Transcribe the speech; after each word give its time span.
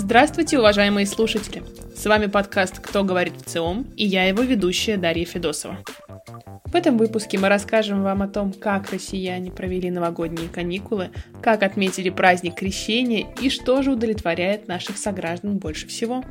Здравствуйте, 0.00 0.60
уважаемые 0.60 1.06
слушатели! 1.06 1.60
С 1.96 2.06
вами 2.06 2.26
подкаст 2.26 2.78
«Кто 2.78 3.02
говорит 3.02 3.34
в 3.34 3.50
ЦИОМ» 3.50 3.84
и 3.96 4.06
я 4.06 4.26
его 4.26 4.44
ведущая 4.44 4.96
Дарья 4.96 5.24
Федосова. 5.24 5.78
В 6.66 6.76
этом 6.76 6.96
выпуске 6.96 7.36
мы 7.36 7.48
расскажем 7.48 8.04
вам 8.04 8.22
о 8.22 8.28
том, 8.28 8.52
как 8.52 8.92
россияне 8.92 9.50
провели 9.50 9.90
новогодние 9.90 10.48
каникулы, 10.48 11.10
как 11.42 11.64
отметили 11.64 12.10
праздник 12.10 12.54
Крещения 12.54 13.26
и 13.42 13.50
что 13.50 13.82
же 13.82 13.90
удовлетворяет 13.90 14.68
наших 14.68 14.98
сограждан 14.98 15.58
больше 15.58 15.88
всего. 15.88 16.24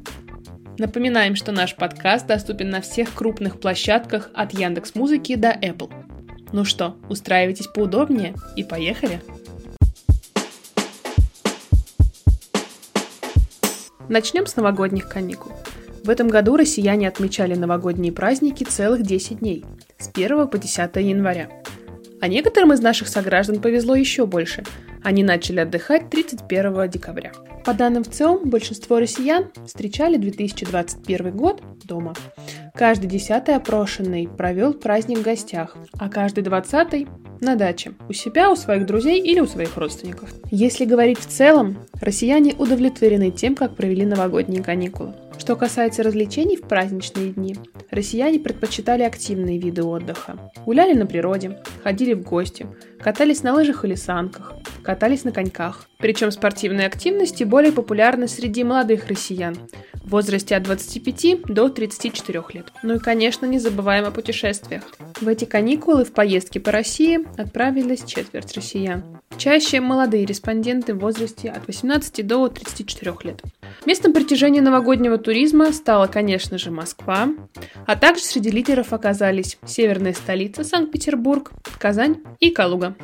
Напоминаем, 0.78 1.36
что 1.36 1.52
наш 1.52 1.76
подкаст 1.76 2.26
доступен 2.26 2.70
на 2.70 2.80
всех 2.80 3.14
крупных 3.14 3.60
площадках 3.60 4.32
от 4.34 4.54
Яндекс 4.54 4.96
Музыки 4.96 5.36
до 5.36 5.50
Apple. 5.50 5.92
Ну 6.54 6.64
что, 6.64 6.96
устраивайтесь 7.10 7.68
поудобнее 7.68 8.34
и 8.56 8.64
поехали! 8.64 9.22
Начнем 14.10 14.48
с 14.48 14.56
новогодних 14.56 15.10
каникул. 15.10 15.52
В 16.06 16.10
этом 16.10 16.30
году 16.30 16.56
россияне 16.56 17.10
отмечали 17.10 17.56
новогодние 17.56 18.14
праздники 18.14 18.64
целых 18.64 19.02
10 19.02 19.40
дней, 19.40 19.66
с 19.98 20.10
1 20.14 20.48
по 20.48 20.58
10 20.58 20.96
января. 20.96 21.50
А 22.22 22.30
некоторым 22.30 22.72
из 22.72 22.80
наших 22.80 23.10
сограждан 23.10 23.60
повезло 23.60 23.96
еще 23.96 24.26
больше. 24.26 24.64
Они 25.04 25.24
начали 25.24 25.60
отдыхать 25.60 26.10
31 26.10 26.90
декабря. 26.90 27.34
По 27.66 27.74
данным 27.74 28.06
в 28.06 28.10
ЦИОМ, 28.10 28.50
большинство 28.50 28.98
россиян 29.00 29.48
встречали 29.66 30.16
2021 30.16 31.32
год 31.32 31.62
дома. 31.84 32.14
Каждый 32.78 33.08
десятый 33.08 33.56
опрошенный 33.56 34.28
провел 34.28 34.72
праздник 34.72 35.18
в 35.18 35.24
гостях, 35.24 35.76
а 35.98 36.10
каждый 36.10 36.44
двадцатый 36.44 37.08
на 37.42 37.56
даче, 37.56 37.94
у 38.08 38.14
себя, 38.14 38.52
у 38.52 38.56
своих 38.56 38.86
друзей 38.86 39.20
или 39.20 39.40
у 39.40 39.48
своих 39.48 39.76
родственников. 39.78 40.30
Если 40.52 40.86
говорить 40.86 41.18
в 41.18 41.26
целом, 41.26 41.78
россияне 42.00 42.54
удовлетворены 42.54 43.32
тем, 43.32 43.56
как 43.56 43.76
провели 43.76 44.06
новогодние 44.06 44.62
каникулы. 44.62 45.16
Что 45.40 45.56
касается 45.56 46.04
развлечений 46.04 46.56
в 46.56 46.68
праздничные 46.68 47.32
дни, 47.32 47.56
россияне 47.98 48.40
предпочитали 48.40 49.04
активные 49.04 49.58
виды 49.58 49.84
отдыха. 49.84 50.52
Гуляли 50.66 50.94
на 50.94 51.06
природе, 51.06 51.60
ходили 51.84 52.14
в 52.14 52.22
гости, 52.22 52.68
катались 53.00 53.44
на 53.44 53.54
лыжах 53.54 53.84
или 53.84 53.96
санках, 53.96 54.54
катались 54.84 55.24
на 55.24 55.32
коньках. 55.32 55.88
Причем 55.98 56.32
спортивные 56.32 56.88
активности 56.88 57.44
более 57.44 57.72
популярны 57.72 58.28
среди 58.28 58.64
молодых 58.64 59.08
россиян 59.08 59.58
в 59.96 60.12
возрасте 60.12 60.56
от 60.56 60.64
25 60.64 61.44
до 61.48 61.70
34 61.70 62.44
лет. 62.54 62.72
Ну 62.84 62.96
и, 62.96 63.00
конечно, 63.00 63.46
не 63.46 63.60
забываем 63.60 64.06
о 64.06 64.12
путешествиях. 64.12 64.84
В 65.20 65.28
эти 65.28 65.46
каникулы 65.46 66.06
в 66.06 66.14
поездке 66.14 66.60
по 66.60 66.72
России 66.72 67.20
отправились 67.38 68.04
четверть 68.06 68.56
россиян. 68.56 69.17
Чаще 69.38 69.82
молодые 69.82 70.26
респонденты 70.26 70.96
в 70.96 71.00
возрасте 71.00 71.50
от 71.50 71.68
18 71.68 72.26
до 72.26 72.48
34 72.48 73.14
лет. 73.24 73.44
Местом 73.86 74.12
притяжения 74.12 74.62
новогоднего 74.62 75.20
туризма 75.20 75.72
стала, 75.74 76.08
конечно 76.08 76.58
же, 76.58 76.72
Москва, 76.72 77.30
а 77.86 77.96
также 77.96 78.24
среди 78.24 78.50
лидеров 78.50 78.94
оказались 78.94 79.60
северная 79.64 80.14
столица 80.14 80.64
Санкт-Петербург, 80.64 81.52
Казань 81.78 82.24
и 82.40 82.50
Калуга. 82.50 82.96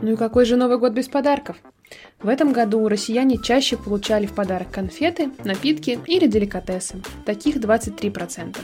Ну 0.00 0.12
и 0.12 0.16
какой 0.16 0.46
же 0.46 0.56
Новый 0.56 0.78
год 0.78 0.92
без 0.92 1.08
подарков? 1.08 1.56
В 2.20 2.28
этом 2.28 2.52
году 2.52 2.88
россияне 2.88 3.36
чаще 3.36 3.76
получали 3.76 4.26
в 4.26 4.32
подарок 4.32 4.70
конфеты, 4.70 5.30
напитки 5.44 5.98
или 6.06 6.26
деликатесы. 6.26 7.02
Таких 7.26 7.56
23%. 7.56 8.56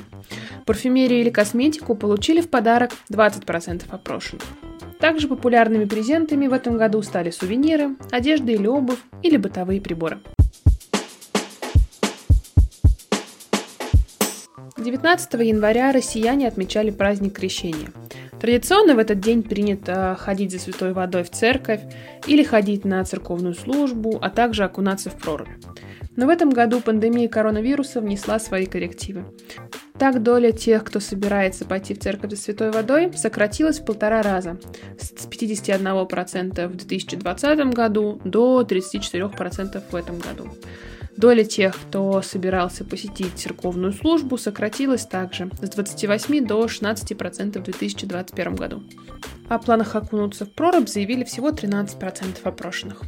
Парфюмерию 0.65 1.21
или 1.21 1.31
косметику 1.31 1.95
получили 1.95 2.41
в 2.41 2.49
подарок 2.49 2.93
20% 3.11 3.83
опрошенных. 3.91 4.43
Также 5.03 5.27
популярными 5.27 5.85
презентами 5.85 6.47
в 6.47 6.53
этом 6.53 6.79
году 6.79 7.03
стали 7.03 7.31
сувениры, 7.31 7.97
одежда 8.13 8.53
или 8.53 8.69
обувь 8.69 9.01
или 9.25 9.37
бытовые 9.37 9.81
приборы. 9.81 10.21
19 14.77 15.33
января 15.41 15.91
россияне 15.91 16.47
отмечали 16.47 16.93
праздник 16.93 17.35
Крещения. 17.35 17.89
Традиционно 18.41 18.95
в 18.95 18.99
этот 19.01 19.19
день 19.19 19.43
принято 19.43 20.17
ходить 20.21 20.53
за 20.53 20.61
святой 20.61 20.93
водой 20.93 21.25
в 21.25 21.31
церковь 21.31 21.81
или 22.29 22.45
ходить 22.45 22.85
на 22.85 23.05
церковную 23.05 23.55
службу, 23.55 24.21
а 24.23 24.31
также 24.31 24.63
окунаться 24.63 25.11
в 25.11 25.17
прорубь. 25.17 25.49
Но 26.17 26.27
в 26.27 26.29
этом 26.29 26.51
году 26.51 26.81
пандемия 26.81 27.29
коронавируса 27.29 28.01
внесла 28.01 28.39
свои 28.39 28.67
коррективы. 28.67 29.25
Так 29.99 30.23
доля 30.23 30.53
тех, 30.53 30.85
кто 30.85 31.01
собирается 31.01 31.65
пойти 31.65 31.95
в 31.95 32.01
церковь 32.01 32.31
за 32.31 32.37
святой 32.37 32.71
водой, 32.71 33.13
сократилась 33.15 33.79
в 33.79 33.85
полтора 33.85 34.23
раза 34.23 34.59
с 34.99 35.27
51% 35.27 36.67
в 36.67 36.77
2020 36.77 37.59
году 37.75 38.21
до 38.25 38.63
34% 38.63 39.83
в 39.91 39.95
этом 39.95 40.19
году. 40.19 40.51
Доля 41.17 41.45
тех, 41.45 41.77
кто 41.77 42.23
собирался 42.23 42.85
посетить 42.85 43.35
церковную 43.37 43.93
службу, 43.93 44.39
сократилась 44.39 45.07
также 45.07 45.51
с 45.61 45.69
28 45.69 46.47
до 46.47 46.65
16% 46.65 47.59
в 47.59 47.63
2021 47.63 48.57
году. 48.57 48.83
О 49.49 49.59
планах 49.59 49.95
окунуться 49.95 50.47
в 50.47 50.53
прорубь 50.53 50.89
заявили 50.89 51.25
всего 51.25 51.51
13% 51.51 52.39
опрошенных. 52.45 53.03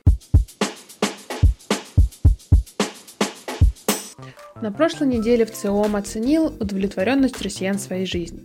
На 4.60 4.70
прошлой 4.70 5.08
неделе 5.08 5.44
в 5.44 5.50
ЦИОМ 5.50 5.96
оценил 5.96 6.46
удовлетворенность 6.46 7.42
россиян 7.42 7.78
своей 7.78 8.06
жизнью. 8.06 8.44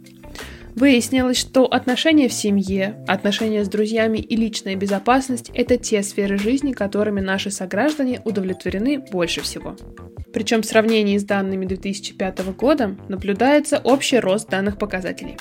Выяснилось, 0.75 1.37
что 1.37 1.65
отношения 1.65 2.27
в 2.27 2.33
семье, 2.33 3.03
отношения 3.07 3.63
с 3.63 3.69
друзьями 3.69 4.17
и 4.17 4.35
личная 4.35 4.75
безопасность– 4.75 5.51
это 5.53 5.77
те 5.77 6.01
сферы 6.01 6.37
жизни, 6.37 6.73
которыми 6.73 7.21
наши 7.21 7.51
сограждане 7.51 8.21
удовлетворены 8.25 8.99
больше 9.11 9.41
всего. 9.41 9.75
Причем 10.33 10.61
в 10.61 10.65
сравнении 10.65 11.17
с 11.17 11.23
данными 11.23 11.65
2005 11.65 12.55
года 12.55 12.95
наблюдается 13.07 13.79
общий 13.79 14.19
рост 14.19 14.49
данных 14.49 14.77
показателей. 14.77 15.37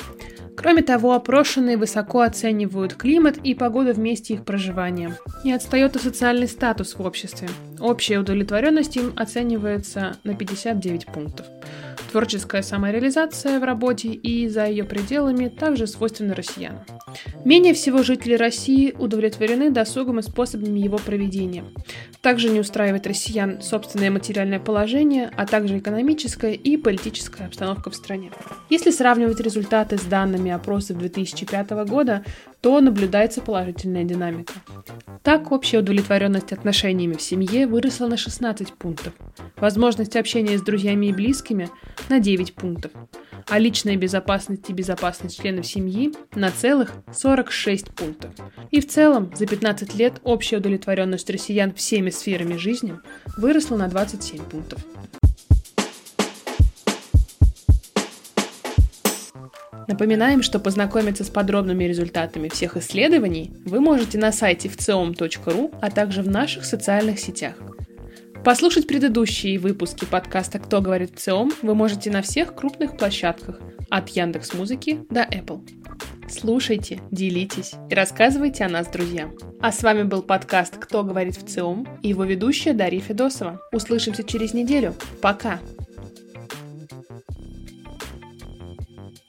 Кроме 0.58 0.82
того, 0.82 1.12
опрошенные 1.12 1.76
высоко 1.76 2.22
оценивают 2.22 2.94
климат 2.94 3.36
и 3.36 3.54
погоду 3.54 3.94
в 3.94 3.98
месте 4.00 4.34
их 4.34 4.44
проживания. 4.44 5.16
Не 5.44 5.52
отстает 5.52 5.94
и 5.94 6.00
социальный 6.00 6.48
статус 6.48 6.96
в 6.96 7.00
обществе. 7.00 7.48
Общая 7.78 8.18
удовлетворенность 8.18 8.96
им 8.96 9.12
оценивается 9.14 10.16
на 10.24 10.34
59 10.34 11.06
пунктов. 11.06 11.46
Творческая 12.10 12.62
самореализация 12.62 13.60
в 13.60 13.62
работе 13.62 14.08
и 14.08 14.48
за 14.48 14.66
ее 14.66 14.82
пределами 14.82 15.46
также 15.46 15.86
свойственна 15.86 16.34
россиянам. 16.34 16.84
Менее 17.44 17.74
всего 17.74 18.02
жители 18.02 18.34
России 18.34 18.94
удовлетворены 18.98 19.70
досугом 19.70 20.18
и 20.18 20.22
способами 20.22 20.78
его 20.78 20.98
проведения. 20.98 21.64
Также 22.20 22.48
не 22.50 22.60
устраивает 22.60 23.06
россиян 23.06 23.62
собственное 23.62 24.10
материальное 24.10 24.58
положение, 24.58 25.30
а 25.36 25.46
также 25.46 25.78
экономическая 25.78 26.52
и 26.52 26.76
политическая 26.76 27.46
обстановка 27.46 27.90
в 27.90 27.94
стране. 27.94 28.30
Если 28.70 28.90
сравнивать 28.90 29.40
результаты 29.40 29.98
с 29.98 30.02
данными 30.02 30.50
опросов 30.50 30.98
2005 30.98 31.70
года, 31.88 32.24
то 32.60 32.80
наблюдается 32.80 33.40
положительная 33.40 34.04
динамика. 34.04 34.54
Так, 35.22 35.52
общая 35.52 35.78
удовлетворенность 35.78 36.52
отношениями 36.52 37.14
в 37.14 37.22
семье 37.22 37.66
выросла 37.66 38.08
на 38.08 38.16
16 38.16 38.72
пунктов, 38.72 39.12
возможность 39.56 40.16
общения 40.16 40.58
с 40.58 40.62
друзьями 40.62 41.06
и 41.06 41.12
близкими 41.12 41.70
на 42.08 42.20
9 42.20 42.54
пунктов, 42.54 42.92
а 43.46 43.58
личная 43.58 43.96
безопасность 43.96 44.68
и 44.68 44.72
безопасность 44.72 45.40
членов 45.40 45.66
семьи 45.66 46.12
на 46.34 46.50
целых 46.50 46.92
46 47.12 47.90
пунктов. 47.90 48.32
И 48.70 48.80
в 48.80 48.88
целом 48.88 49.32
за 49.34 49.46
15 49.46 49.94
лет 49.94 50.20
общая 50.24 50.58
удовлетворенность 50.58 51.30
россиян 51.30 51.72
всеми 51.72 52.10
сферами 52.10 52.56
жизни 52.56 52.94
выросла 53.36 53.76
на 53.76 53.88
27 53.88 54.42
пунктов. 54.44 54.84
Напоминаем, 59.88 60.42
что 60.42 60.60
познакомиться 60.60 61.24
с 61.24 61.30
подробными 61.30 61.84
результатами 61.84 62.50
всех 62.50 62.76
исследований 62.76 63.50
вы 63.64 63.80
можете 63.80 64.18
на 64.18 64.32
сайте 64.32 64.68
вциом.ру, 64.68 65.72
а 65.80 65.90
также 65.90 66.22
в 66.22 66.28
наших 66.28 66.66
социальных 66.66 67.18
сетях. 67.18 67.54
Послушать 68.44 68.86
предыдущие 68.86 69.58
выпуски 69.58 70.04
подкаста 70.04 70.58
«Кто 70.58 70.80
говорит 70.80 71.10
ВЦИОМ» 71.16 71.52
вы 71.62 71.74
можете 71.74 72.10
на 72.10 72.22
всех 72.22 72.54
крупных 72.54 72.96
площадках 72.96 73.60
от 73.90 74.08
Яндекс 74.10 74.54
Музыки 74.54 75.00
до 75.10 75.22
Apple. 75.22 75.60
Слушайте, 76.28 77.00
делитесь 77.10 77.72
и 77.90 77.94
рассказывайте 77.94 78.64
о 78.64 78.68
нас 78.68 78.86
друзьям. 78.88 79.34
А 79.60 79.72
с 79.72 79.82
вами 79.82 80.04
был 80.04 80.22
подкаст 80.22 80.76
«Кто 80.78 81.02
говорит 81.02 81.36
в 81.36 81.46
ЦИОМ» 81.46 82.00
и 82.02 82.08
его 82.08 82.24
ведущая 82.24 82.74
Дарья 82.74 83.00
Федосова. 83.00 83.60
Услышимся 83.72 84.22
через 84.22 84.54
неделю. 84.54 84.94
Пока! 85.20 85.58